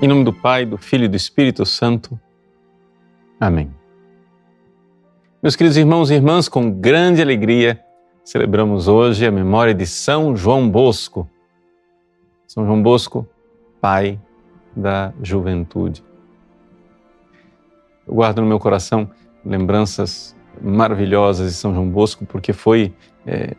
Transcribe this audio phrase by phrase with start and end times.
[0.00, 2.20] Em nome do Pai, do Filho e do Espírito Santo.
[3.40, 3.74] Amém.
[5.42, 7.84] Meus queridos irmãos e irmãs, com grande alegria,
[8.22, 11.28] celebramos hoje a memória de São João Bosco.
[12.46, 13.26] São João Bosco,
[13.80, 14.20] pai
[14.76, 16.04] da juventude.
[18.06, 19.10] Eu guardo no meu coração
[19.44, 22.94] lembranças maravilhosas de São João Bosco, porque foi
[23.26, 23.56] é,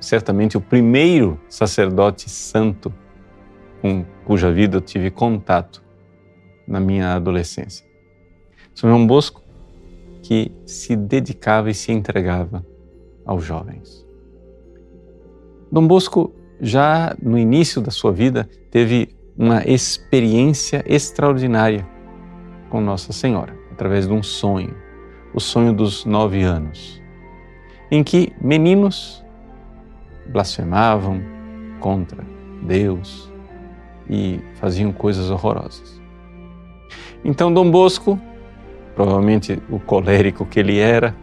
[0.00, 2.90] certamente o primeiro sacerdote santo
[3.82, 5.82] com cuja vida eu tive contato
[6.66, 7.84] na minha adolescência.
[8.72, 9.42] São João Bosco,
[10.22, 12.64] que se dedicava e se entregava
[13.26, 14.06] aos jovens.
[15.70, 21.86] Dom Bosco, já no início da sua vida, teve uma experiência extraordinária
[22.70, 24.76] com Nossa Senhora, através de um sonho,
[25.34, 27.02] o sonho dos nove anos,
[27.90, 29.24] em que meninos
[30.28, 31.20] blasfemavam
[31.80, 32.24] contra
[32.62, 33.31] Deus
[34.14, 35.98] e faziam coisas horrorosas.
[37.24, 38.20] Então Dom Bosco,
[38.94, 41.16] provavelmente o colérico que ele era,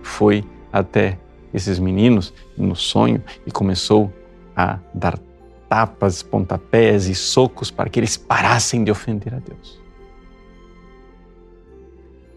[0.00, 1.18] foi até
[1.52, 4.12] esses meninos no sonho e começou
[4.54, 5.18] a dar
[5.68, 9.80] tapas, pontapés e socos para que eles parassem de ofender a Deus.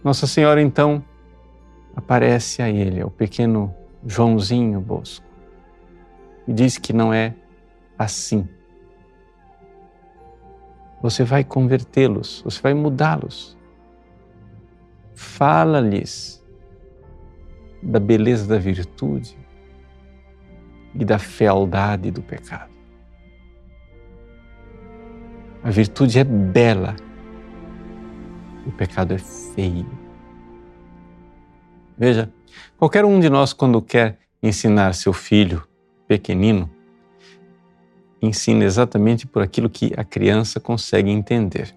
[0.03, 1.03] Nossa Senhora então
[1.95, 3.71] aparece a ele, ao pequeno
[4.07, 5.25] Joãozinho Bosco,
[6.47, 7.35] e diz que não é
[7.97, 8.47] assim
[11.03, 13.57] você vai convertê-los, você vai mudá-los.
[15.13, 16.41] Fala-lhes
[17.81, 19.37] da beleza da virtude
[20.95, 22.71] e da fealdade do pecado.
[25.61, 26.95] A virtude é bela,
[28.65, 29.91] o pecado é feio.
[31.97, 32.31] Veja,
[32.77, 35.67] qualquer um de nós, quando quer ensinar seu filho
[36.07, 36.69] pequenino
[38.25, 41.75] ensina exatamente por aquilo que a criança consegue entender.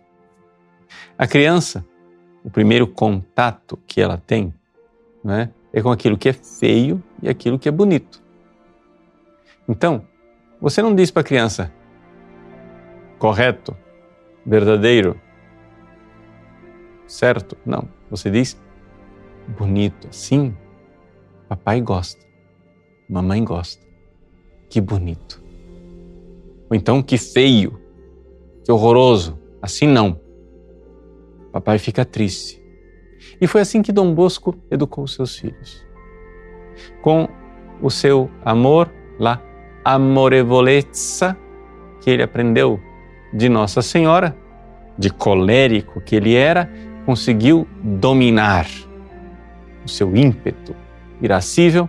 [1.19, 1.85] A criança,
[2.45, 4.55] o primeiro contato que ela tem
[5.25, 8.23] né, é com aquilo que é feio e aquilo que é bonito.
[9.69, 10.07] Então,
[10.61, 11.73] você não diz para a criança
[13.19, 13.77] correto,
[14.45, 15.21] verdadeiro,
[17.07, 17.57] certo?
[17.67, 17.89] Não.
[18.11, 18.57] Você diz
[19.59, 20.09] bonito.
[20.13, 20.57] Sim,
[21.49, 22.25] papai gosta,
[23.09, 23.85] mamãe gosta.
[24.69, 25.46] Que bonito.
[26.71, 27.81] Ou então, que feio,
[28.65, 29.39] que horroroso.
[29.63, 30.21] Assim não.
[31.53, 32.63] Papai fica triste.
[33.41, 35.85] E foi assim que Dom Bosco educou seus filhos.
[37.03, 37.29] Com
[37.81, 39.43] o seu amor, la
[39.85, 41.37] amorevolezza,
[42.01, 42.81] que ele aprendeu
[43.33, 44.37] de Nossa Senhora,
[44.99, 46.71] de colérico que ele era,
[47.05, 48.67] conseguiu dominar
[49.85, 50.75] o seu ímpeto
[51.21, 51.89] irascível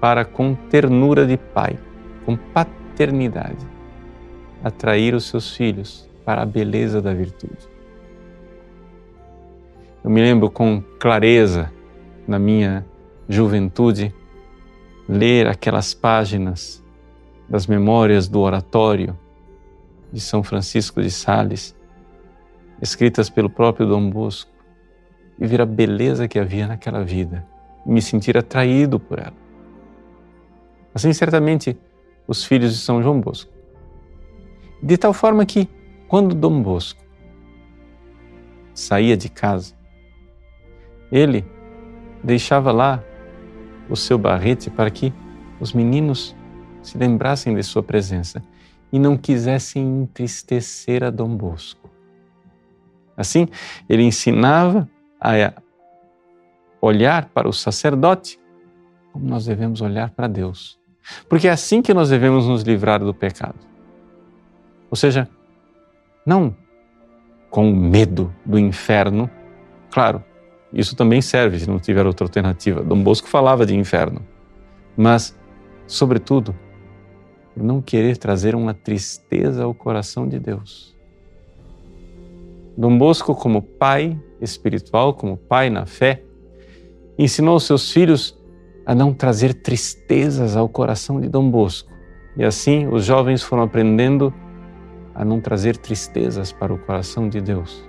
[0.00, 1.78] para, com ternura de pai,
[2.24, 3.64] com paternidade, eternidade,
[4.62, 7.68] atrair os seus filhos para a beleza da virtude.
[10.02, 11.72] Eu me lembro com clareza,
[12.26, 12.84] na minha
[13.28, 14.12] juventude,
[15.08, 16.84] ler aquelas páginas
[17.48, 19.16] das memórias do oratório
[20.12, 21.76] de São Francisco de Sales,
[22.82, 24.50] escritas pelo próprio Dom Bosco,
[25.38, 27.46] e ver a beleza que havia naquela vida
[27.86, 29.36] e me sentir atraído por ela.
[30.92, 31.78] Assim, certamente,
[32.28, 33.50] os filhos de São João Bosco.
[34.80, 35.68] De tal forma que,
[36.06, 37.02] quando Dom Bosco
[38.74, 39.74] saía de casa,
[41.10, 41.44] ele
[42.22, 43.02] deixava lá
[43.88, 45.12] o seu barrete para que
[45.58, 46.36] os meninos
[46.82, 48.42] se lembrassem de sua presença
[48.92, 51.90] e não quisessem entristecer a Dom Bosco.
[53.16, 53.48] Assim,
[53.88, 54.88] ele ensinava
[55.20, 55.52] a
[56.80, 58.38] olhar para o sacerdote
[59.12, 60.78] como nós devemos olhar para Deus.
[61.28, 63.58] Porque é assim que nós devemos nos livrar do pecado.
[64.90, 65.28] Ou seja,
[66.24, 66.54] não
[67.50, 69.30] com medo do inferno.
[69.90, 70.22] Claro,
[70.72, 72.82] isso também serve se não tiver outra alternativa.
[72.82, 74.20] Dom Bosco falava de inferno.
[74.96, 75.36] Mas,
[75.86, 76.54] sobretudo,
[77.54, 80.96] por não querer trazer uma tristeza ao coração de Deus.
[82.76, 86.22] Dom Bosco, como pai espiritual, como pai na fé,
[87.18, 88.37] ensinou seus filhos
[88.88, 91.92] a não trazer tristezas ao coração de Dom Bosco.
[92.34, 94.32] E assim os jovens foram aprendendo
[95.14, 97.86] a não trazer tristezas para o coração de Deus.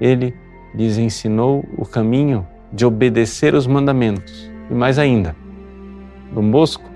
[0.00, 0.34] Ele
[0.74, 4.50] lhes ensinou o caminho de obedecer os mandamentos.
[4.70, 5.36] E mais ainda,
[6.32, 6.88] Dom Bosco,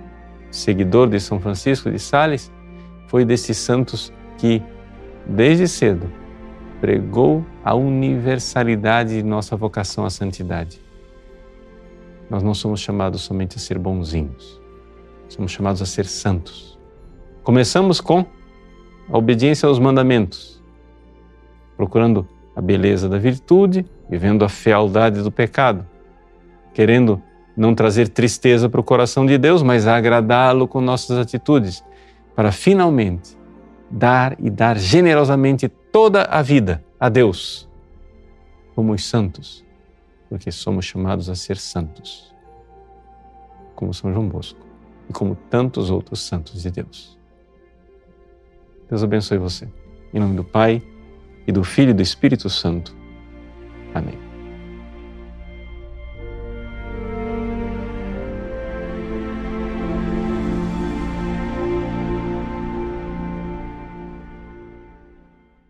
[0.50, 2.50] seguidor de São Francisco de Sales,
[3.08, 4.62] foi desses santos que,
[5.26, 6.10] desde cedo,
[6.80, 10.80] pregou a universalidade de nossa vocação à santidade.
[12.32, 14.58] Nós não somos chamados somente a ser bonzinhos,
[15.28, 16.78] somos chamados a ser santos.
[17.42, 18.24] Começamos com
[19.10, 20.62] a obediência aos mandamentos.
[21.76, 22.26] Procurando
[22.56, 25.86] a beleza da virtude, vivendo a fealdade do pecado,
[26.72, 27.22] querendo
[27.54, 31.84] não trazer tristeza para o coração de Deus, mas agradá-lo com nossas atitudes,
[32.34, 33.36] para finalmente
[33.90, 37.68] dar e dar generosamente toda a vida a Deus,
[38.74, 39.62] como os santos,
[40.32, 42.34] porque somos chamados a ser santos,
[43.74, 44.66] como São João Bosco
[45.10, 47.18] e como tantos outros santos de Deus.
[48.88, 49.68] Deus abençoe você.
[50.10, 50.82] Em nome do Pai,
[51.46, 52.96] e do Filho e do Espírito Santo.
[53.92, 54.31] Amém.